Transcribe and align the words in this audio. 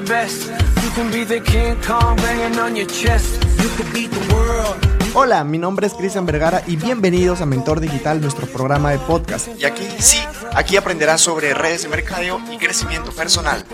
the 0.00 0.12
best. 0.12 0.50
You 0.82 0.90
can 0.94 1.10
be 1.10 1.24
the 1.24 1.40
King 1.40 1.76
Kong 1.86 2.16
banging 2.16 2.58
on 2.58 2.76
your 2.76 2.86
chest. 2.86 3.42
You 3.62 3.68
could 3.76 3.90
beat 3.94 4.10
the 4.10 4.34
world. 4.34 4.76
Hola, 5.14 5.42
mi 5.44 5.56
nombre 5.56 5.86
es 5.86 5.94
Cristian 5.94 6.26
Vergara 6.26 6.62
y 6.66 6.76
bienvenidos 6.76 7.40
a 7.40 7.46
Mentor 7.46 7.80
Digital, 7.80 8.20
nuestro 8.20 8.46
programa 8.46 8.90
de 8.90 8.98
podcast. 8.98 9.48
Y 9.58 9.64
aquí 9.64 9.84
sí, 9.98 10.18
aquí 10.54 10.76
aprenderás 10.76 11.22
sobre 11.22 11.54
redes 11.54 11.84
de 11.84 11.88
mercadeo 11.88 12.38
y 12.52 12.58
crecimiento 12.58 13.10
personal. 13.12 13.64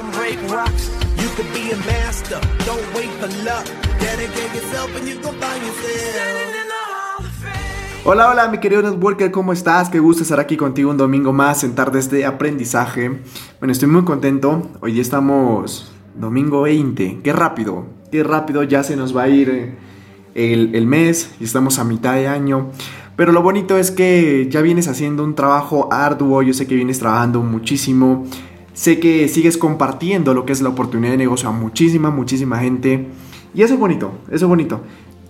Hola, 8.05 8.31
hola, 8.31 8.49
mi 8.49 8.59
querido 8.59 8.83
networker, 8.83 9.31
¿cómo 9.33 9.53
estás? 9.53 9.89
Qué 9.89 9.99
gusto 9.99 10.23
estar 10.23 10.39
aquí 10.39 10.57
contigo 10.57 10.91
un 10.91 10.97
domingo 10.97 11.33
más 11.33 11.65
en 11.65 11.75
Tardes 11.75 12.11
de 12.11 12.27
Aprendizaje. 12.27 13.21
Bueno, 13.59 13.73
estoy 13.73 13.89
muy 13.89 14.05
contento. 14.05 14.71
Hoy 14.81 14.93
día 14.93 15.03
estamos 15.03 15.92
domingo 16.15 16.63
20. 16.63 17.21
Qué 17.23 17.33
rápido, 17.33 17.87
qué 18.11 18.23
rápido 18.23 18.63
ya 18.63 18.83
se 18.83 18.97
nos 18.97 19.17
va 19.17 19.23
a 19.23 19.29
ir 19.29 19.51
eh, 19.51 19.75
el, 20.35 20.75
el 20.75 20.87
mes 20.87 21.35
y 21.41 21.45
estamos 21.45 21.79
a 21.79 21.85
mitad 21.85 22.15
de 22.15 22.29
año. 22.29 22.71
Pero 23.17 23.33
lo 23.33 23.43
bonito 23.43 23.77
es 23.77 23.91
que 23.91 24.49
ya 24.51 24.63
vienes 24.63 24.89
haciendo 24.89 25.23
un 25.25 25.35
trabajo 25.35 25.89
arduo, 25.93 26.43
yo 26.43 26.55
sé 26.55 26.67
que 26.67 26.75
vienes 26.75 26.99
trabajando 26.99 27.43
muchísimo, 27.43 28.27
sé 28.73 28.99
que 29.01 29.29
sigues 29.29 29.59
compartiendo 29.59 30.35
lo 30.35 30.47
que 30.47 30.53
es 30.53 30.63
la 30.63 30.71
oportunidad 30.71 31.13
de 31.13 31.19
negocio 31.19 31.49
a 31.49 31.53
muchísima, 31.53 32.11
muchísima 32.11 32.59
gente. 32.59 33.09
Y 33.55 33.63
eso 33.63 33.75
es 33.75 33.81
bonito, 33.81 34.13
eso 34.29 34.47
es 34.47 34.49
bonito. 34.49 34.81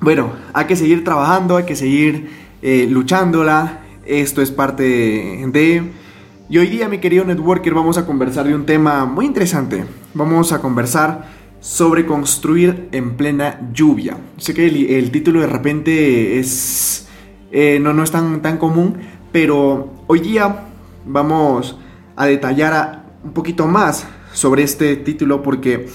Bueno, 0.01 0.33
hay 0.53 0.67
que 0.67 0.77
seguir 0.77 1.05
trabajando, 1.05 1.57
hay 1.57 1.65
que 1.65 1.77
seguir 1.77 2.31
eh, 2.63 2.87
luchándola. 2.89 3.81
Esto 4.07 4.43
es 4.43 4.51
parte 4.51 4.83
de... 4.83 6.02
Y 6.49 6.59
hoy 6.59 6.67
día, 6.67 6.89
mi 6.89 6.99
querido 6.99 7.25
networker, 7.25 7.73
vamos 7.73 7.97
a 7.99 8.05
conversar 8.05 8.47
de 8.47 8.55
un 8.55 8.67
tema 8.67 9.07
muy 9.07 9.27
interesante. 9.27 9.85
Vamos 10.13 10.53
a 10.53 10.61
conversar 10.61 11.31
sobre 11.61 12.05
construir 12.05 12.89
en 12.93 13.17
plena 13.17 13.71
lluvia. 13.73 14.19
Sé 14.37 14.53
que 14.53 14.67
el, 14.67 15.11
título 15.11 15.41
de 15.41 15.47
repente 15.47 16.39
es... 16.39 17.09
eh, 17.53 17.79
no, 17.81 17.93
no 17.93 18.03
es 18.03 18.11
tan, 18.11 18.43
tan 18.43 18.59
común, 18.59 18.99
pero 19.31 19.93
hoy 20.09 20.21
día 20.21 20.65
vamos 21.07 21.79
a 22.17 22.27
detallar 22.27 23.05
un 23.25 23.33
poquito 23.33 23.67
más 23.67 24.07
sobre 24.33 24.65
este 24.65 24.97
título 24.97 25.43
porque 25.43 25.89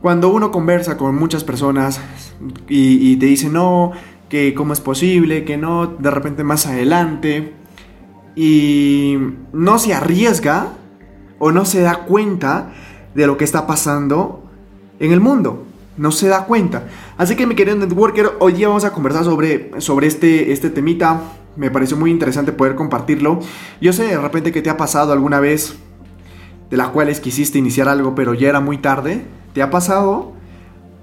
cuando 0.00 0.28
uno 0.28 0.50
conversa 0.50 0.96
con 0.96 1.16
muchas 1.16 1.44
personas 1.44 2.00
y, 2.68 3.10
y 3.10 3.16
te 3.16 3.26
dicen 3.26 3.52
no, 3.52 3.92
que 4.28 4.54
cómo 4.54 4.72
es 4.72 4.80
posible, 4.80 5.44
que 5.44 5.56
no, 5.56 5.86
de 5.86 6.10
repente 6.10 6.44
más 6.44 6.66
adelante, 6.66 7.63
y 8.36 9.16
no 9.52 9.78
se 9.78 9.94
arriesga 9.94 10.68
o 11.38 11.52
no 11.52 11.64
se 11.64 11.80
da 11.80 12.04
cuenta 12.04 12.72
de 13.14 13.26
lo 13.26 13.36
que 13.36 13.44
está 13.44 13.66
pasando 13.66 14.44
en 14.98 15.12
el 15.12 15.20
mundo. 15.20 15.64
No 15.96 16.10
se 16.10 16.28
da 16.28 16.44
cuenta. 16.46 16.88
Así 17.16 17.36
que 17.36 17.46
mi 17.46 17.54
querido 17.54 17.76
networker, 17.76 18.32
hoy 18.40 18.54
día 18.54 18.68
vamos 18.68 18.84
a 18.84 18.92
conversar 18.92 19.24
sobre, 19.24 19.80
sobre 19.80 20.08
este, 20.08 20.52
este 20.52 20.70
temita. 20.70 21.20
Me 21.56 21.70
pareció 21.70 21.96
muy 21.96 22.10
interesante 22.10 22.50
poder 22.50 22.74
compartirlo. 22.74 23.38
Yo 23.80 23.92
sé 23.92 24.04
de 24.04 24.18
repente 24.18 24.50
que 24.50 24.62
te 24.62 24.70
ha 24.70 24.76
pasado 24.76 25.12
alguna 25.12 25.38
vez 25.38 25.76
de 26.70 26.76
las 26.76 26.88
cuales 26.88 27.20
quisiste 27.20 27.58
iniciar 27.58 27.88
algo 27.88 28.14
pero 28.14 28.34
ya 28.34 28.48
era 28.48 28.60
muy 28.60 28.78
tarde. 28.78 29.24
¿Te 29.52 29.62
ha 29.62 29.70
pasado? 29.70 30.32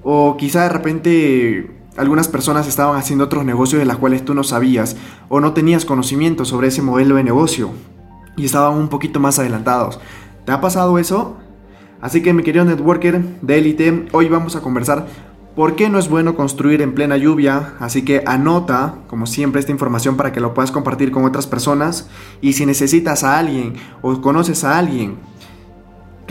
O 0.04 0.36
quizá 0.36 0.64
de 0.64 0.70
repente 0.70 1.72
algunas 1.98 2.28
personas 2.28 2.68
estaban 2.68 2.98
haciendo 2.98 3.26
otros 3.26 3.46
negocios 3.46 3.80
de 3.80 3.86
las 3.86 3.98
cuales 3.98 4.24
tú 4.24 4.34
no 4.34 4.44
sabías 4.44 4.96
o 5.30 5.40
no 5.40 5.54
tenías 5.54 5.86
conocimiento 5.86 6.46
sobre 6.46 6.68
ese 6.68 6.82
modelo 6.82 7.16
de 7.16 7.24
negocio 7.24 7.72
y 8.38 8.46
estaban 8.46 8.78
un 8.78 8.88
poquito 8.88 9.20
más 9.20 9.40
adelantados. 9.40 10.00
¿Te 10.46 10.52
ha 10.52 10.62
pasado 10.62 10.98
eso? 10.98 11.38
Así 12.02 12.24
que 12.24 12.34
mi 12.34 12.44
querido 12.44 12.66
networker 12.66 13.22
de 13.42 13.58
élite, 13.58 14.08
hoy 14.12 14.30
vamos 14.30 14.56
a 14.56 14.62
conversar 14.62 15.08
por 15.56 15.76
qué 15.76 15.90
no 15.90 16.00
es 16.00 16.10
bueno 16.10 16.36
construir 16.36 16.82
en 16.82 16.96
plena 16.96 17.18
lluvia. 17.18 17.74
Así 17.80 18.04
que 18.04 18.24
anota, 18.26 18.96
como 19.08 19.28
siempre, 19.28 19.60
esta 19.60 19.72
información 19.72 20.18
para 20.18 20.32
que 20.32 20.40
lo 20.40 20.54
puedas 20.54 20.72
compartir 20.72 21.12
con 21.12 21.26
otras 21.26 21.46
personas. 21.46 22.10
Y 22.42 22.54
si 22.54 22.66
necesitas 22.66 23.24
a 23.24 23.38
alguien 23.38 23.74
o 24.02 24.22
conoces 24.22 24.64
a 24.64 24.78
alguien 24.78 25.18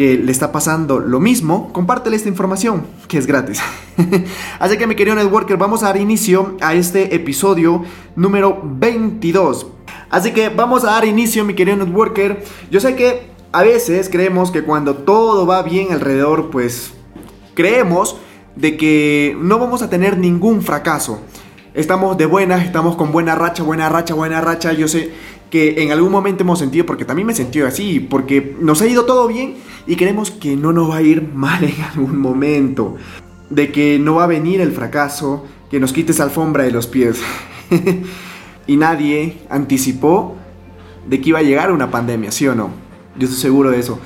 que 0.00 0.16
le 0.16 0.32
está 0.32 0.50
pasando 0.50 0.98
lo 0.98 1.20
mismo, 1.20 1.74
compártele 1.74 2.16
esta 2.16 2.30
información, 2.30 2.86
que 3.06 3.18
es 3.18 3.26
gratis. 3.26 3.60
Así 4.58 4.78
que 4.78 4.86
mi 4.86 4.94
querido 4.94 5.14
networker, 5.14 5.58
vamos 5.58 5.82
a 5.82 5.88
dar 5.88 5.98
inicio 5.98 6.56
a 6.62 6.72
este 6.72 7.14
episodio 7.14 7.84
número 8.16 8.62
22. 8.64 9.66
Así 10.08 10.32
que 10.32 10.48
vamos 10.48 10.84
a 10.84 10.92
dar 10.92 11.04
inicio, 11.04 11.44
mi 11.44 11.52
querido 11.52 11.76
networker. 11.76 12.42
Yo 12.70 12.80
sé 12.80 12.96
que 12.96 13.28
a 13.52 13.60
veces 13.62 14.08
creemos 14.08 14.50
que 14.50 14.62
cuando 14.62 14.94
todo 14.94 15.44
va 15.44 15.60
bien 15.62 15.92
alrededor, 15.92 16.48
pues 16.48 16.94
creemos 17.52 18.16
de 18.56 18.78
que 18.78 19.36
no 19.38 19.58
vamos 19.58 19.82
a 19.82 19.90
tener 19.90 20.16
ningún 20.16 20.62
fracaso. 20.62 21.20
Estamos 21.74 22.16
de 22.16 22.24
buenas, 22.24 22.64
estamos 22.64 22.96
con 22.96 23.12
buena 23.12 23.34
racha, 23.34 23.64
buena 23.64 23.90
racha, 23.90 24.14
buena 24.14 24.40
racha. 24.40 24.72
Yo 24.72 24.88
sé 24.88 25.10
que 25.50 25.82
en 25.82 25.92
algún 25.92 26.10
momento 26.10 26.42
hemos 26.42 26.58
sentido, 26.58 26.86
porque 26.86 27.04
también 27.04 27.26
me 27.26 27.34
sentido 27.34 27.66
así, 27.66 28.00
porque 28.00 28.56
nos 28.62 28.80
ha 28.80 28.86
ido 28.86 29.04
todo 29.04 29.28
bien 29.28 29.56
y 29.86 29.96
creemos 29.96 30.30
que 30.30 30.56
no 30.56 30.72
nos 30.72 30.90
va 30.90 30.96
a 30.96 31.02
ir 31.02 31.30
mal 31.34 31.64
en 31.64 31.80
algún 31.82 32.18
momento. 32.18 32.96
De 33.48 33.72
que 33.72 33.98
no 33.98 34.16
va 34.16 34.24
a 34.24 34.28
venir 34.28 34.60
el 34.60 34.72
fracaso, 34.72 35.44
que 35.70 35.80
nos 35.80 35.92
quites 35.92 36.20
alfombra 36.20 36.64
de 36.64 36.70
los 36.70 36.86
pies. 36.86 37.20
y 38.66 38.76
nadie 38.76 39.38
anticipó 39.50 40.36
de 41.08 41.20
que 41.20 41.30
iba 41.30 41.38
a 41.40 41.42
llegar 41.42 41.72
una 41.72 41.90
pandemia, 41.90 42.30
¿sí 42.30 42.46
o 42.46 42.54
no? 42.54 42.70
Yo 43.16 43.26
estoy 43.26 43.40
seguro 43.40 43.70
de 43.70 43.80
eso. 43.80 43.98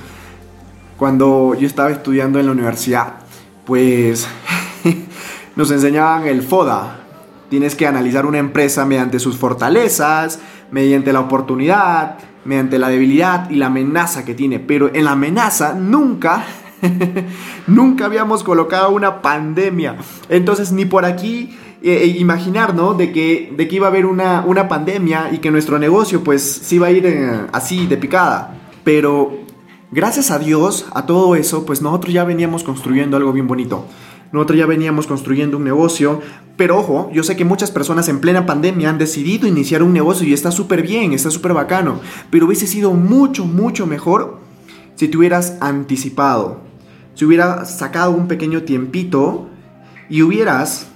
Cuando 0.97 1.55
yo 1.55 1.67
estaba 1.67 1.91
estudiando 1.91 2.39
en 2.39 2.47
la 2.47 2.51
universidad, 2.53 3.15
pues 3.65 4.27
nos 5.55 5.71
enseñaban 5.71 6.25
el 6.25 6.41
FODA. 6.41 7.01
Tienes 7.49 7.75
que 7.75 7.85
analizar 7.85 8.25
una 8.25 8.39
empresa 8.39 8.85
mediante 8.85 9.19
sus 9.19 9.37
fortalezas, 9.37 10.39
mediante 10.71 11.13
la 11.13 11.21
oportunidad, 11.21 12.17
mediante 12.45 12.79
la 12.79 12.89
debilidad 12.89 13.49
y 13.49 13.55
la 13.55 13.67
amenaza 13.67 14.25
que 14.25 14.33
tiene. 14.33 14.59
Pero 14.59 14.93
en 14.93 15.05
la 15.05 15.11
amenaza 15.11 15.73
nunca, 15.73 16.45
nunca 17.67 18.05
habíamos 18.05 18.43
colocado 18.43 18.91
una 18.91 19.21
pandemia. 19.21 19.97
Entonces 20.29 20.71
ni 20.71 20.85
por 20.85 21.05
aquí 21.05 21.57
eh, 21.81 22.03
eh, 22.03 22.07
imaginar, 22.17 22.73
¿no? 22.73 22.93
De 22.93 23.11
que, 23.11 23.53
de 23.55 23.67
que 23.67 23.75
iba 23.75 23.87
a 23.87 23.89
haber 23.89 24.05
una, 24.05 24.43
una 24.45 24.67
pandemia 24.67 25.29
y 25.31 25.37
que 25.37 25.51
nuestro 25.51 25.77
negocio 25.77 26.23
pues 26.23 26.41
sí 26.41 26.77
iba 26.77 26.87
a 26.87 26.91
ir 26.91 27.05
eh, 27.05 27.41
así 27.51 27.85
de 27.85 27.97
picada. 27.97 28.57
Pero 28.83 29.39
gracias 29.91 30.31
a 30.31 30.39
Dios, 30.39 30.87
a 30.93 31.05
todo 31.05 31.35
eso, 31.35 31.65
pues 31.65 31.81
nosotros 31.81 32.13
ya 32.13 32.23
veníamos 32.23 32.63
construyendo 32.63 33.17
algo 33.17 33.31
bien 33.33 33.47
bonito. 33.47 33.85
Nosotros 34.35 34.59
ya 34.59 34.65
veníamos 34.65 35.07
construyendo 35.07 35.55
un 35.55 35.63
negocio, 35.63 36.19
pero 36.57 36.77
ojo, 36.77 37.09
yo 37.13 37.23
sé 37.23 37.37
que 37.37 37.45
muchas 37.45 37.71
personas 37.71 38.09
en 38.09 38.19
plena 38.19 38.45
pandemia 38.45 38.89
han 38.89 38.97
decidido 38.97 39.47
iniciar 39.47 39.81
un 39.81 39.93
negocio 39.93 40.27
y 40.27 40.33
está 40.33 40.51
súper 40.51 40.81
bien, 40.81 41.13
está 41.13 41.31
súper 41.31 41.53
bacano, 41.53 42.01
pero 42.29 42.45
hubiese 42.45 42.67
sido 42.67 42.91
mucho, 42.91 43.45
mucho 43.45 43.87
mejor 43.87 44.41
si 44.95 45.07
te 45.07 45.15
hubieras 45.15 45.55
anticipado, 45.61 46.59
si 47.13 47.23
hubieras 47.23 47.77
sacado 47.77 48.11
un 48.11 48.27
pequeño 48.27 48.63
tiempito 48.63 49.47
y 50.09 50.21
hubieras, 50.21 50.89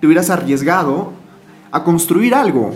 te 0.00 0.06
hubieras 0.06 0.30
arriesgado 0.30 1.14
a 1.72 1.82
construir 1.82 2.32
algo. 2.32 2.74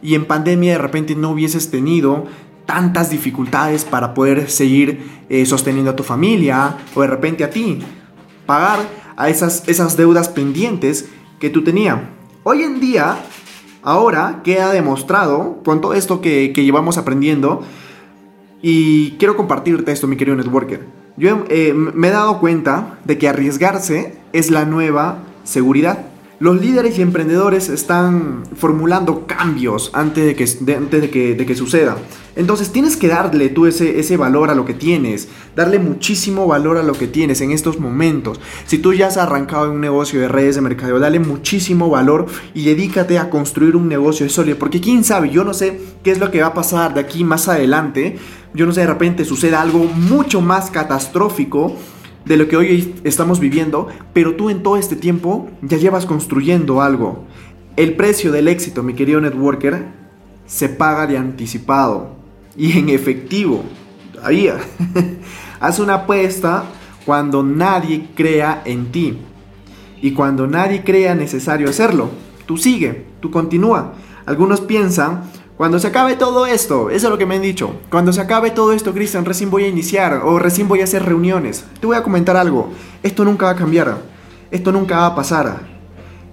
Y 0.00 0.14
en 0.14 0.24
pandemia 0.24 0.72
de 0.72 0.78
repente 0.78 1.14
no 1.16 1.32
hubieses 1.32 1.70
tenido 1.70 2.24
tantas 2.64 3.10
dificultades 3.10 3.84
para 3.84 4.14
poder 4.14 4.48
seguir 4.50 5.06
eh, 5.28 5.44
sosteniendo 5.44 5.90
a 5.90 5.96
tu 5.96 6.02
familia 6.02 6.78
o 6.94 7.02
de 7.02 7.08
repente 7.08 7.44
a 7.44 7.50
ti, 7.50 7.80
pagar 8.46 9.03
a 9.16 9.28
esas, 9.28 9.66
esas 9.68 9.96
deudas 9.96 10.28
pendientes 10.28 11.08
que 11.38 11.50
tú 11.50 11.64
tenías. 11.64 12.00
Hoy 12.42 12.62
en 12.62 12.80
día, 12.80 13.18
ahora 13.82 14.40
queda 14.44 14.72
demostrado 14.72 15.62
con 15.64 15.80
todo 15.80 15.94
esto 15.94 16.20
que, 16.20 16.52
que 16.52 16.64
llevamos 16.64 16.98
aprendiendo 16.98 17.62
y 18.62 19.12
quiero 19.18 19.36
compartirte 19.36 19.92
esto, 19.92 20.06
mi 20.06 20.16
querido 20.16 20.36
networker. 20.36 20.86
Yo 21.16 21.44
eh, 21.48 21.74
me 21.74 22.08
he 22.08 22.10
dado 22.10 22.40
cuenta 22.40 22.98
de 23.04 23.18
que 23.18 23.28
arriesgarse 23.28 24.16
es 24.32 24.50
la 24.50 24.64
nueva 24.64 25.18
seguridad. 25.44 26.06
Los 26.44 26.60
líderes 26.60 26.98
y 26.98 27.00
emprendedores 27.00 27.70
están 27.70 28.42
formulando 28.54 29.26
cambios 29.26 29.90
antes 29.94 30.26
de 30.26 30.34
que, 30.36 30.74
antes 30.74 31.00
de 31.00 31.08
que, 31.08 31.34
de 31.34 31.46
que 31.46 31.54
suceda. 31.54 31.96
Entonces 32.36 32.70
tienes 32.70 32.98
que 32.98 33.08
darle 33.08 33.48
tú 33.48 33.64
ese, 33.64 33.98
ese 33.98 34.18
valor 34.18 34.50
a 34.50 34.54
lo 34.54 34.66
que 34.66 34.74
tienes, 34.74 35.26
darle 35.56 35.78
muchísimo 35.78 36.46
valor 36.46 36.76
a 36.76 36.82
lo 36.82 36.92
que 36.92 37.06
tienes 37.06 37.40
en 37.40 37.50
estos 37.50 37.80
momentos. 37.80 38.40
Si 38.66 38.76
tú 38.76 38.92
ya 38.92 39.06
has 39.06 39.16
arrancado 39.16 39.64
en 39.64 39.70
un 39.70 39.80
negocio 39.80 40.20
de 40.20 40.28
redes 40.28 40.56
de 40.56 40.60
mercadeo, 40.60 41.00
dale 41.00 41.18
muchísimo 41.18 41.88
valor 41.88 42.26
y 42.52 42.66
dedícate 42.66 43.18
a 43.18 43.30
construir 43.30 43.74
un 43.74 43.88
negocio 43.88 44.28
sólido. 44.28 44.58
Porque 44.58 44.82
quién 44.82 45.02
sabe, 45.02 45.30
yo 45.30 45.44
no 45.44 45.54
sé 45.54 45.80
qué 46.02 46.10
es 46.10 46.18
lo 46.18 46.30
que 46.30 46.42
va 46.42 46.48
a 46.48 46.54
pasar 46.54 46.92
de 46.92 47.00
aquí 47.00 47.24
más 47.24 47.48
adelante. 47.48 48.18
Yo 48.52 48.66
no 48.66 48.72
sé, 48.72 48.80
de 48.80 48.88
repente 48.88 49.24
suceda 49.24 49.62
algo 49.62 49.84
mucho 49.84 50.42
más 50.42 50.70
catastrófico 50.70 51.74
de 52.24 52.36
lo 52.36 52.48
que 52.48 52.56
hoy 52.56 52.94
estamos 53.04 53.40
viviendo, 53.40 53.88
pero 54.12 54.34
tú 54.34 54.50
en 54.50 54.62
todo 54.62 54.76
este 54.76 54.96
tiempo 54.96 55.50
ya 55.62 55.76
llevas 55.76 56.06
construyendo 56.06 56.80
algo. 56.80 57.24
El 57.76 57.94
precio 57.94 58.32
del 58.32 58.48
éxito, 58.48 58.82
mi 58.82 58.94
querido 58.94 59.20
networker, 59.20 59.84
se 60.46 60.68
paga 60.68 61.06
de 61.06 61.18
anticipado 61.18 62.16
y 62.56 62.78
en 62.78 62.88
efectivo. 62.88 63.64
Todavía. 64.12 64.58
Haz 65.60 65.78
una 65.78 65.94
apuesta 65.94 66.64
cuando 67.04 67.42
nadie 67.42 68.08
crea 68.14 68.62
en 68.64 68.90
ti. 68.92 69.18
Y 70.00 70.12
cuando 70.12 70.46
nadie 70.46 70.84
crea 70.84 71.14
necesario 71.14 71.68
hacerlo, 71.68 72.10
tú 72.46 72.56
sigue, 72.58 73.06
tú 73.20 73.30
continúa. 73.30 73.94
Algunos 74.26 74.60
piensan, 74.60 75.24
cuando 75.56 75.78
se 75.78 75.86
acabe 75.86 76.16
todo 76.16 76.46
esto, 76.46 76.90
eso 76.90 77.06
es 77.06 77.10
lo 77.10 77.16
que 77.16 77.26
me 77.26 77.36
han 77.36 77.42
dicho, 77.42 77.76
cuando 77.88 78.12
se 78.12 78.20
acabe 78.20 78.50
todo 78.50 78.72
esto, 78.72 78.92
Cristian, 78.92 79.24
recién 79.24 79.50
voy 79.50 79.64
a 79.64 79.68
iniciar 79.68 80.22
o 80.24 80.40
recién 80.40 80.66
voy 80.66 80.80
a 80.80 80.84
hacer 80.84 81.04
reuniones. 81.04 81.64
Te 81.80 81.86
voy 81.86 81.96
a 81.96 82.02
comentar 82.02 82.36
algo, 82.36 82.70
esto 83.04 83.24
nunca 83.24 83.46
va 83.46 83.52
a 83.52 83.56
cambiar, 83.56 83.98
esto 84.50 84.72
nunca 84.72 84.98
va 84.98 85.06
a 85.06 85.14
pasar. 85.14 85.60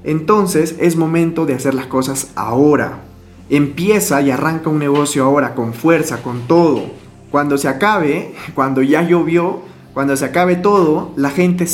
Entonces 0.04 0.76
es 0.80 0.96
momento 0.96 1.46
de 1.46 1.54
hacer 1.54 1.76
las 1.76 1.86
cosas 1.86 2.32
ahora. 2.36 3.02
Empieza 3.50 4.22
y 4.22 4.32
arranca 4.32 4.70
un 4.70 4.80
negocio 4.80 5.24
ahora 5.24 5.54
con 5.54 5.74
fuerza, 5.74 6.24
con 6.24 6.48
todo. 6.48 6.86
Cuando 7.30 7.60
se 7.60 7.68
acabe, 7.68 8.34
cuando 8.56 8.82
ya 8.82 9.04
llovió, 9.04 9.62
cuando 9.94 10.18
se 10.18 10.26
acabe 10.26 10.56
todo, 10.56 11.12
la 11.16 11.30
gente 11.30 11.68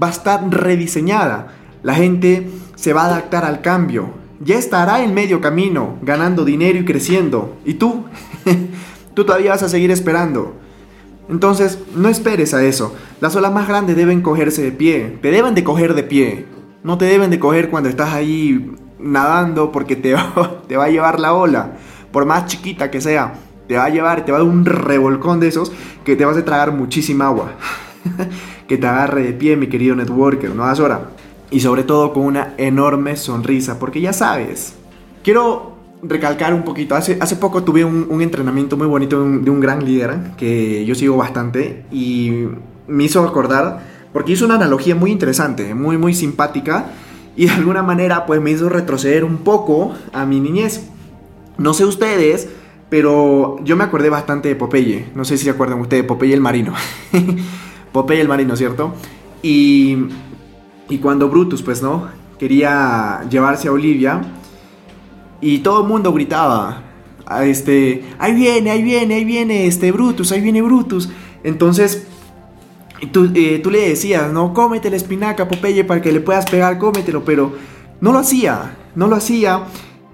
va 0.00 0.08
a 0.08 0.10
estar 0.10 0.48
rediseñada. 0.48 1.54
La 1.82 1.94
gente 1.94 2.48
se 2.76 2.92
va 2.92 3.02
a 3.02 3.06
adaptar 3.06 3.44
al 3.44 3.62
cambio. 3.62 4.23
Ya 4.40 4.58
estará 4.58 5.02
en 5.02 5.14
medio 5.14 5.40
camino, 5.40 5.98
ganando 6.02 6.44
dinero 6.44 6.78
y 6.78 6.84
creciendo. 6.84 7.56
¿Y 7.64 7.74
tú? 7.74 8.04
tú 9.14 9.24
todavía 9.24 9.50
vas 9.50 9.62
a 9.62 9.68
seguir 9.68 9.90
esperando. 9.90 10.54
Entonces, 11.28 11.78
no 11.94 12.08
esperes 12.08 12.52
a 12.52 12.62
eso. 12.62 12.94
Las 13.20 13.34
olas 13.36 13.52
más 13.52 13.68
grandes 13.68 13.96
deben 13.96 14.20
cogerse 14.20 14.62
de 14.62 14.72
pie. 14.72 15.18
Te 15.22 15.30
deben 15.30 15.54
de 15.54 15.64
coger 15.64 15.94
de 15.94 16.02
pie. 16.02 16.46
No 16.82 16.98
te 16.98 17.06
deben 17.06 17.30
de 17.30 17.38
coger 17.38 17.70
cuando 17.70 17.88
estás 17.88 18.12
ahí 18.12 18.72
nadando 18.98 19.72
porque 19.72 19.96
te 19.96 20.14
va, 20.14 20.62
te 20.66 20.76
va 20.76 20.84
a 20.84 20.90
llevar 20.90 21.20
la 21.20 21.34
ola. 21.34 21.72
Por 22.12 22.26
más 22.26 22.46
chiquita 22.46 22.90
que 22.90 23.00
sea, 23.00 23.34
te 23.68 23.76
va 23.76 23.86
a 23.86 23.88
llevar, 23.88 24.24
te 24.24 24.32
va 24.32 24.38
a 24.38 24.40
dar 24.42 24.50
un 24.50 24.64
revolcón 24.64 25.40
de 25.40 25.48
esos 25.48 25.72
que 26.04 26.16
te 26.16 26.24
vas 26.24 26.36
a 26.36 26.44
tragar 26.44 26.72
muchísima 26.72 27.26
agua. 27.26 27.52
que 28.68 28.76
te 28.76 28.86
agarre 28.86 29.22
de 29.22 29.32
pie, 29.32 29.56
mi 29.56 29.68
querido 29.68 29.96
networker, 29.96 30.54
no 30.54 30.64
hagas 30.64 30.80
hora. 30.80 31.10
Y 31.50 31.60
sobre 31.60 31.84
todo 31.84 32.12
con 32.12 32.24
una 32.24 32.54
enorme 32.56 33.16
sonrisa, 33.16 33.78
porque 33.78 34.00
ya 34.00 34.12
sabes. 34.12 34.74
Quiero 35.22 35.74
recalcar 36.02 36.54
un 36.54 36.62
poquito. 36.62 36.94
Hace, 36.94 37.18
hace 37.20 37.36
poco 37.36 37.62
tuve 37.62 37.84
un, 37.84 38.22
entrenamiento 38.22 38.76
muy 38.76 38.86
bonito 38.86 39.18
de 39.18 39.24
un, 39.24 39.44
de 39.44 39.50
un, 39.50 39.60
gran 39.60 39.84
líder 39.84 40.32
que 40.36 40.84
yo 40.84 40.94
sigo 40.94 41.16
bastante 41.16 41.84
y 41.90 42.46
me 42.86 43.04
hizo 43.04 43.26
acordar, 43.26 43.80
porque 44.12 44.32
hizo 44.32 44.44
una 44.44 44.56
analogía 44.56 44.94
muy 44.94 45.10
interesante, 45.10 45.74
muy, 45.74 45.96
muy 45.98 46.14
simpática 46.14 46.86
y 47.36 47.46
de 47.46 47.52
alguna 47.52 47.82
manera 47.82 48.26
pues 48.26 48.40
me 48.40 48.50
hizo 48.50 48.68
retroceder 48.68 49.24
un 49.24 49.38
poco 49.38 49.94
a 50.12 50.24
mi 50.24 50.40
niñez. 50.40 50.82
No 51.58 51.74
sé 51.74 51.84
ustedes, 51.84 52.48
pero 52.88 53.56
yo 53.64 53.76
me 53.76 53.84
acordé 53.84 54.10
bastante 54.10 54.48
de 54.48 54.56
Popeye. 54.56 55.06
No 55.14 55.24
sé 55.24 55.36
si 55.38 55.44
se 55.44 55.50
acuerdan 55.50 55.80
ustedes, 55.80 56.04
Popeye 56.04 56.34
el 56.34 56.40
marino. 56.40 56.74
Popeye 57.92 58.20
el 58.20 58.28
marino, 58.28 58.56
¿cierto? 58.56 58.94
Y, 59.42 59.96
y 60.88 60.98
cuando 60.98 61.28
Brutus, 61.28 61.62
pues, 61.62 61.82
¿no? 61.82 62.08
Quería 62.38 63.24
llevarse 63.30 63.68
a 63.68 63.72
Olivia 63.72 64.20
y 65.40 65.58
todo 65.58 65.82
el 65.82 65.88
mundo 65.88 66.12
gritaba, 66.12 66.82
a 67.26 67.44
este, 67.44 68.04
ahí 68.18 68.34
viene, 68.34 68.70
ahí 68.70 68.82
viene, 68.82 69.14
ahí 69.14 69.24
viene, 69.24 69.66
este 69.66 69.92
Brutus, 69.92 70.32
ahí 70.32 70.40
viene 70.40 70.62
Brutus. 70.62 71.10
Entonces, 71.42 72.06
tú, 73.12 73.30
eh, 73.34 73.60
tú 73.62 73.70
le 73.70 73.88
decías, 73.88 74.32
no, 74.32 74.52
cómete 74.52 74.90
la 74.90 74.96
espinaca, 74.96 75.48
Popeye, 75.48 75.84
para 75.84 76.02
que 76.02 76.12
le 76.12 76.20
puedas 76.20 76.44
pegar, 76.50 76.78
cómetelo, 76.78 77.24
pero 77.24 77.52
no 78.00 78.12
lo 78.12 78.18
hacía, 78.18 78.76
no 78.94 79.06
lo 79.06 79.16
hacía. 79.16 79.64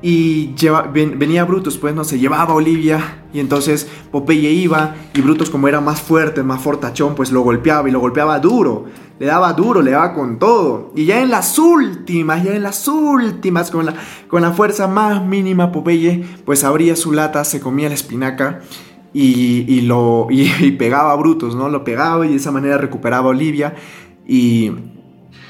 Y 0.03 0.55
venía 0.93 1.45
Brutus, 1.45 1.77
pues 1.77 1.95
no 1.95 2.05
se 2.05 2.19
llevaba 2.19 2.53
a 2.53 2.57
Olivia. 2.57 3.25
Y 3.35 3.41
entonces 3.41 3.87
Popeye 4.11 4.51
iba. 4.51 4.95
Y 5.15 5.21
Brutus, 5.21 5.51
como 5.51 5.69
era 5.69 5.81
más 5.81 6.01
fuerte, 6.01 6.43
más 6.43 6.63
fortachón, 6.63 7.15
pues 7.15 7.31
lo 7.33 7.43
golpeaba. 7.43 7.87
Y 7.89 7.93
lo 7.93 8.01
golpeaba 8.01 8.39
duro. 8.39 8.87
Le 9.19 9.27
daba 9.27 9.53
duro, 9.53 9.83
le 9.83 9.91
daba 9.91 10.15
con 10.15 10.39
todo. 10.39 10.93
Y 10.97 11.05
ya 11.05 11.21
en 11.21 11.31
las 11.31 11.59
últimas, 11.59 12.43
ya 12.43 12.55
en 12.55 12.63
las 12.63 12.89
últimas, 12.89 13.71
con 13.71 13.85
la, 13.85 13.95
con 14.29 14.41
la 14.41 14.53
fuerza 14.53 14.89
más 14.89 15.23
mínima, 15.23 15.71
Popeye, 15.71 16.25
pues 16.47 16.65
abría 16.65 16.97
su 16.97 17.13
lata, 17.13 17.45
se 17.45 17.61
comía 17.61 17.89
la 17.89 17.95
espinaca. 17.95 18.61
Y, 19.13 19.83
lo, 19.83 20.29
y, 20.31 20.71
pegaba 20.73 21.13
a 21.13 21.17
Brutus, 21.17 21.55
¿no? 21.55 21.69
Lo 21.69 21.85
pegaba 21.85 22.27
y 22.27 22.31
de 22.31 22.37
esa 22.37 22.53
manera 22.53 22.79
recuperaba 22.79 23.27
a 23.27 23.31
Olivia. 23.31 23.75
Y, 24.27 24.73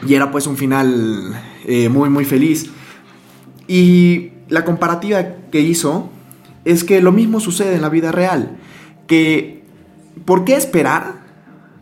y 0.05 0.15
era 0.15 0.33
pues 0.33 0.49
un 0.49 0.57
final 0.57 1.41
eh, 1.65 1.89
muy, 1.89 2.09
muy 2.09 2.25
feliz. 2.25 2.73
Y 3.69 4.33
la 4.51 4.65
comparativa 4.65 5.25
que 5.51 5.61
hizo 5.61 6.11
es 6.65 6.85
que 6.85 7.01
lo 7.01 7.13
mismo 7.13 7.41
sucede 7.41 7.75
en 7.75 7.83
la 7.83 7.89
vida 7.89 8.13
real. 8.13 8.59
Que, 9.07 9.65
¿por 10.25 10.45
qué 10.45 10.55
esperar? 10.57 11.21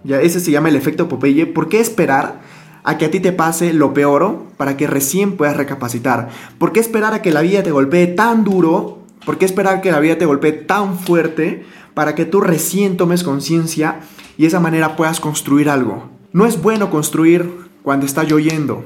Ya 0.05 0.21
ese 0.21 0.41
se 0.41 0.51
llama 0.51 0.69
el 0.69 0.77
efecto 0.77 1.09
Popeye. 1.09 1.47
¿Por 1.47 1.69
qué 1.69 1.81
esperar 1.81 2.41
a 2.85 2.97
que 2.97 3.07
a 3.07 3.11
ti 3.11 3.21
te 3.21 3.33
pase 3.33 3.73
lo 3.73 3.93
peor 3.93 4.45
para 4.57 4.77
que 4.77 4.87
recién 4.87 5.37
puedas 5.37 5.57
recapacitar? 5.57 6.29
¿Por 6.59 6.73
qué 6.73 6.81
esperar 6.81 7.15
a 7.15 7.23
que 7.23 7.33
la 7.33 7.43
vida 7.43 7.63
te 7.63 7.73
golpee 7.73 8.07
tan 8.07 8.45
duro? 8.45 9.03
¿Por 9.27 9.39
qué 9.39 9.45
esperar 9.45 9.81
que 9.81 9.91
la 9.91 10.01
vida 10.01 10.17
te 10.17 10.27
golpee 10.27 10.53
tan 10.53 10.99
fuerte 10.99 11.65
para 11.95 12.15
que 12.15 12.25
tú 12.25 12.41
recién 12.41 12.97
tomes 12.97 13.25
conciencia 13.25 14.01
y 14.37 14.43
de 14.43 14.49
esa 14.49 14.61
manera 14.61 14.97
puedas 14.97 15.21
construir 15.21 15.69
algo? 15.69 16.11
No 16.33 16.47
es 16.47 16.63
bueno 16.63 16.91
construir 16.91 17.51
cuando 17.83 18.07
está 18.07 18.23
lloviendo. 18.23 18.85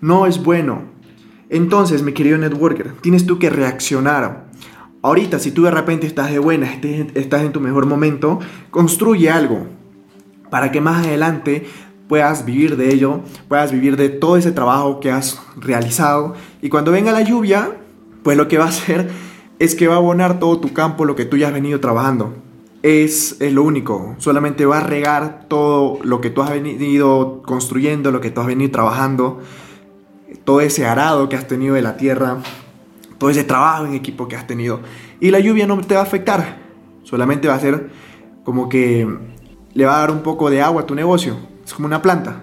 No 0.00 0.26
es 0.26 0.42
bueno. 0.42 0.93
Entonces, 1.48 2.02
mi 2.02 2.12
querido 2.12 2.38
networker, 2.38 2.92
tienes 3.00 3.26
tú 3.26 3.38
que 3.38 3.50
reaccionar. 3.50 4.46
Ahorita, 5.02 5.38
si 5.38 5.50
tú 5.50 5.64
de 5.64 5.70
repente 5.70 6.06
estás 6.06 6.30
de 6.30 6.38
buena, 6.38 6.72
estás 7.14 7.42
en 7.42 7.52
tu 7.52 7.60
mejor 7.60 7.86
momento, 7.86 8.38
construye 8.70 9.30
algo 9.30 9.66
para 10.50 10.72
que 10.72 10.80
más 10.80 11.06
adelante 11.06 11.66
puedas 12.08 12.44
vivir 12.44 12.76
de 12.76 12.92
ello, 12.92 13.20
puedas 13.48 13.72
vivir 13.72 13.96
de 13.96 14.08
todo 14.08 14.36
ese 14.36 14.52
trabajo 14.52 15.00
que 15.00 15.10
has 15.10 15.40
realizado. 15.56 16.34
Y 16.62 16.68
cuando 16.68 16.92
venga 16.92 17.12
la 17.12 17.22
lluvia, 17.22 17.76
pues 18.22 18.36
lo 18.36 18.48
que 18.48 18.58
va 18.58 18.64
a 18.64 18.68
hacer 18.68 19.10
es 19.58 19.74
que 19.74 19.88
va 19.88 19.94
a 19.94 19.98
abonar 19.98 20.38
todo 20.38 20.58
tu 20.58 20.72
campo, 20.72 21.04
lo 21.04 21.16
que 21.16 21.24
tú 21.24 21.36
ya 21.36 21.48
has 21.48 21.54
venido 21.54 21.80
trabajando. 21.80 22.34
Es, 22.82 23.36
es, 23.40 23.52
lo 23.52 23.62
único, 23.62 24.14
solamente 24.18 24.66
va 24.66 24.78
a 24.78 24.80
regar 24.80 25.46
todo 25.48 25.98
lo 26.02 26.20
que 26.20 26.28
tú 26.28 26.42
has 26.42 26.50
venido 26.50 27.42
construyendo, 27.42 28.10
lo 28.10 28.20
que 28.20 28.30
tú 28.30 28.42
has 28.42 28.46
venido 28.46 28.70
trabajando 28.70 29.40
todo 30.44 30.60
ese 30.60 30.86
arado 30.86 31.28
que 31.28 31.36
has 31.36 31.46
tenido 31.46 31.74
de 31.74 31.82
la 31.82 31.96
tierra, 31.96 32.38
todo 33.18 33.30
ese 33.30 33.44
trabajo 33.44 33.86
en 33.86 33.94
equipo 33.94 34.28
que 34.28 34.36
has 34.36 34.46
tenido. 34.46 34.80
Y 35.20 35.30
la 35.30 35.40
lluvia 35.40 35.66
no 35.66 35.80
te 35.80 35.94
va 35.94 36.00
a 36.00 36.04
afectar, 36.04 36.58
solamente 37.02 37.48
va 37.48 37.54
a 37.54 37.60
ser 37.60 37.90
como 38.44 38.68
que 38.68 39.08
le 39.74 39.84
va 39.84 39.96
a 39.96 40.00
dar 40.00 40.10
un 40.10 40.22
poco 40.22 40.50
de 40.50 40.62
agua 40.62 40.82
a 40.82 40.86
tu 40.86 40.94
negocio, 40.94 41.36
es 41.64 41.72
como 41.72 41.86
una 41.86 42.02
planta. 42.02 42.42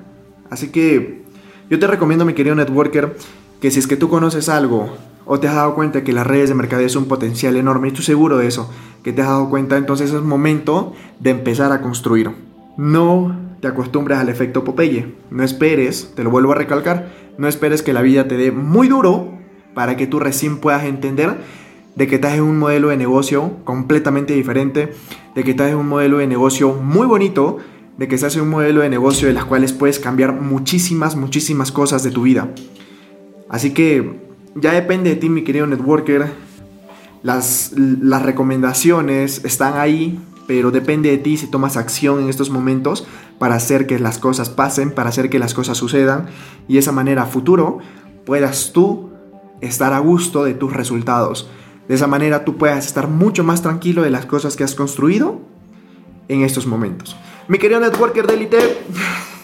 Así 0.50 0.70
que 0.70 1.24
yo 1.70 1.80
te 1.80 1.88
recomiendo, 1.88 2.26
mi 2.26 2.34
querido 2.34 2.56
networker, 2.56 3.16
que 3.62 3.72
si 3.72 3.80
es 3.80 3.88
que 3.88 3.96
tú 3.96 4.10
conoces 4.10 4.50
algo 4.50 4.90
o 5.26 5.40
te 5.40 5.48
has 5.48 5.56
dado 5.56 5.76
cuenta 5.76 6.04
que 6.04 6.14
las 6.14 6.28
redes 6.28 6.50
de 6.50 6.56
mercadeo 6.56 6.86
es 6.86 6.96
un 6.96 7.06
potencial 7.06 7.56
enorme 7.56 7.90
y 7.90 7.92
tú 7.92 8.02
seguro 8.02 8.38
de 8.38 8.48
eso, 8.48 8.70
que 9.04 9.14
te 9.14 9.22
has 9.22 9.28
dado 9.28 9.50
cuenta, 9.50 9.78
entonces 9.78 10.12
es 10.12 10.22
momento 10.22 10.94
de 11.20 11.30
empezar 11.30 11.72
a 11.72 11.82
construir. 11.82 12.32
No 12.76 13.36
te 13.62 13.68
acostumbres 13.68 14.18
al 14.18 14.30
efecto 14.30 14.64
Popeye. 14.64 15.16
No 15.30 15.44
esperes, 15.44 16.12
te 16.16 16.24
lo 16.24 16.32
vuelvo 16.32 16.52
a 16.52 16.56
recalcar, 16.56 17.12
no 17.38 17.48
esperes 17.48 17.82
que 17.82 17.94
la 17.94 18.02
vida 18.02 18.28
te 18.28 18.38
dé 18.38 18.52
muy 18.52 18.88
duro 18.88 19.38
para 19.74 19.96
que 19.96 20.08
tú 20.08 20.20
recién 20.20 20.58
puedas 20.58 20.84
entender 20.84 21.38
de 21.96 22.08
que 22.08 22.16
estás 22.16 22.34
en 22.34 22.44
un 22.44 22.58
modelo 22.58 22.90
de 22.90 22.98
negocio 22.98 23.58
completamente 23.64 24.34
diferente, 24.34 24.94
de 25.36 25.44
que 25.44 25.52
estás 25.52 25.72
en 25.72 25.78
un 25.78 25.88
modelo 25.88 26.20
de 26.20 26.28
negocio 26.28 26.74
muy 26.74 27.06
bonito, 27.06 27.58
de 27.98 28.08
que 28.08 28.16
estás 28.16 28.36
en 28.36 28.44
un 28.44 28.50
modelo 28.50 28.82
de 28.82 28.90
negocio 28.90 29.28
de 29.28 29.34
las 29.34 29.46
cuales 29.46 29.74
puedes 29.74 30.00
cambiar 30.00 30.34
muchísimas, 30.34 31.16
muchísimas 31.16 31.72
cosas 31.72 32.04
de 32.04 32.12
tu 32.12 32.24
vida. 32.24 32.50
Así 33.50 33.74
que 33.74 34.20
ya 34.56 34.72
depende 34.72 35.10
de 35.12 35.16
ti, 35.18 35.30
mi 35.30 35.44
querido 35.44 35.68
networker. 35.68 36.32
Las, 37.24 37.74
las 37.76 38.24
recomendaciones 38.24 39.44
están 39.46 39.78
ahí, 39.78 40.20
pero 40.48 40.72
depende 40.72 41.10
de 41.10 41.18
ti 41.18 41.38
si 41.38 41.48
tomas 41.48 41.78
acción 41.78 42.20
en 42.20 42.30
estos 42.30 42.50
momentos 42.50 43.06
para 43.40 43.56
hacer 43.56 43.88
que 43.88 44.00
las 44.00 44.20
cosas 44.20 44.50
pasen, 44.50 44.92
para 44.92 45.10
hacer 45.10 45.30
que 45.30 45.40
las 45.40 45.54
cosas 45.54 45.78
sucedan 45.78 46.28
y 46.68 46.74
de 46.74 46.80
esa 46.80 46.92
manera 46.92 47.26
futuro 47.26 47.80
puedas 48.26 48.72
tú 48.74 49.12
estar 49.62 49.94
a 49.94 50.00
gusto 50.00 50.44
de 50.44 50.54
tus 50.54 50.74
resultados. 50.74 51.50
De 51.88 51.96
esa 51.96 52.08
manera 52.08 52.46
tú 52.46 52.58
puedas 52.58 52.86
estar 52.86 53.08
mucho 53.08 53.44
más 53.44 53.62
tranquilo 53.62 54.02
de 54.02 54.10
las 54.10 54.26
cosas 54.26 54.56
que 54.56 54.64
has 54.64 54.76
construido 54.76 55.40
en 56.28 56.44
estos 56.44 56.66
momentos. 56.66 57.16
Mi 57.48 57.58
querido 57.58 57.80
networker 57.80 58.28
de 58.28 58.34
élite, 58.36 58.78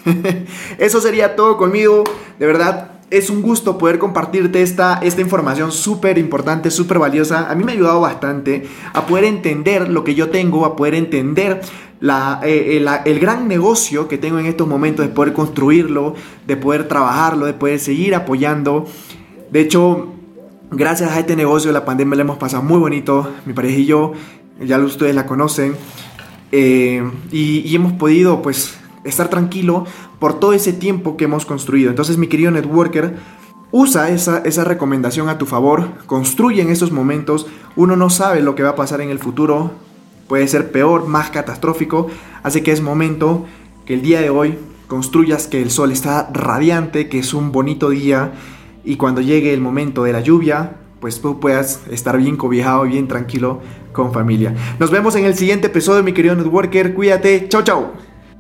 eso 0.77 1.01
sería 1.01 1.35
todo 1.35 1.57
conmigo. 1.57 2.03
De 2.39 2.45
verdad, 2.45 2.91
es 3.09 3.29
un 3.29 3.41
gusto 3.41 3.77
poder 3.77 3.99
compartirte 3.99 4.61
esta, 4.61 4.99
esta 5.01 5.21
información 5.21 5.71
súper 5.71 6.17
importante, 6.17 6.71
súper 6.71 6.99
valiosa. 6.99 7.49
A 7.49 7.55
mí 7.55 7.63
me 7.63 7.71
ha 7.71 7.75
ayudado 7.75 8.01
bastante 8.01 8.67
a 8.93 9.05
poder 9.05 9.23
entender 9.23 9.89
lo 9.89 10.03
que 10.03 10.13
yo 10.13 10.29
tengo, 10.29 10.65
a 10.65 10.75
poder 10.75 10.93
entender 10.95 11.61
la, 11.99 12.41
eh, 12.43 12.77
eh, 12.77 12.99
el 13.05 13.19
gran 13.19 13.47
negocio 13.47 14.07
que 14.07 14.17
tengo 14.17 14.39
en 14.39 14.45
estos 14.45 14.67
momentos, 14.67 15.05
de 15.05 15.13
poder 15.13 15.33
construirlo, 15.33 16.15
de 16.45 16.57
poder 16.57 16.87
trabajarlo, 16.87 17.45
de 17.45 17.53
poder 17.53 17.79
seguir 17.79 18.13
apoyando. 18.13 18.85
De 19.51 19.61
hecho, 19.61 20.13
gracias 20.71 21.11
a 21.11 21.19
este 21.19 21.35
negocio, 21.35 21.71
la 21.71 21.85
pandemia 21.85 22.17
la 22.17 22.23
hemos 22.23 22.37
pasado 22.37 22.61
muy 22.61 22.77
bonito, 22.77 23.31
mi 23.45 23.53
pareja 23.53 23.79
y 23.79 23.85
yo, 23.85 24.11
ya 24.59 24.77
ustedes 24.79 25.15
la 25.15 25.25
conocen, 25.25 25.75
eh, 26.51 27.09
y, 27.31 27.59
y 27.59 27.75
hemos 27.75 27.93
podido 27.93 28.41
pues 28.41 28.77
estar 29.03 29.29
tranquilo 29.29 29.85
por 30.19 30.39
todo 30.39 30.53
ese 30.53 30.73
tiempo 30.73 31.17
que 31.17 31.25
hemos 31.25 31.45
construido. 31.45 31.89
Entonces, 31.89 32.17
mi 32.17 32.27
querido 32.27 32.51
networker, 32.51 33.15
usa 33.71 34.09
esa, 34.09 34.39
esa 34.39 34.63
recomendación 34.63 35.29
a 35.29 35.37
tu 35.37 35.45
favor, 35.45 35.89
construye 36.05 36.61
en 36.61 36.69
estos 36.69 36.91
momentos, 36.91 37.47
uno 37.75 37.95
no 37.95 38.09
sabe 38.09 38.41
lo 38.41 38.55
que 38.55 38.63
va 38.63 38.69
a 38.69 38.75
pasar 38.75 39.01
en 39.01 39.09
el 39.09 39.19
futuro, 39.19 39.71
puede 40.27 40.47
ser 40.47 40.71
peor, 40.71 41.07
más 41.07 41.29
catastrófico, 41.31 42.07
así 42.43 42.61
que 42.61 42.71
es 42.71 42.81
momento 42.81 43.45
que 43.85 43.93
el 43.93 44.01
día 44.01 44.21
de 44.21 44.29
hoy 44.29 44.57
construyas 44.87 45.47
que 45.47 45.61
el 45.61 45.71
sol 45.71 45.91
está 45.91 46.29
radiante, 46.33 47.09
que 47.09 47.19
es 47.19 47.33
un 47.33 47.51
bonito 47.51 47.89
día 47.89 48.33
y 48.83 48.95
cuando 48.95 49.21
llegue 49.21 49.53
el 49.53 49.61
momento 49.61 50.03
de 50.03 50.13
la 50.13 50.21
lluvia, 50.21 50.77
pues 50.99 51.21
tú 51.21 51.39
puedas 51.39 51.81
estar 51.91 52.17
bien 52.17 52.37
cobijado 52.37 52.85
y 52.85 52.91
bien 52.91 53.07
tranquilo 53.07 53.59
con 53.91 54.13
familia. 54.13 54.55
Nos 54.79 54.91
vemos 54.91 55.15
en 55.15 55.25
el 55.25 55.35
siguiente 55.35 55.67
episodio, 55.67 56.03
mi 56.03 56.13
querido 56.13 56.35
networker. 56.35 56.93
Cuídate. 56.93 57.47
Chao, 57.49 57.63
chao. 57.63 58.06